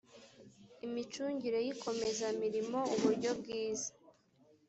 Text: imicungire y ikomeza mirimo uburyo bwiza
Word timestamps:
imicungire 0.85 1.59
y 1.65 1.69
ikomeza 1.73 2.27
mirimo 2.41 2.79
uburyo 2.93 3.29
bwiza 3.39 3.89